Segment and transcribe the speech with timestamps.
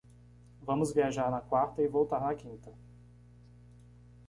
[0.63, 2.73] Vamos viajar na quarta e voltar na quinta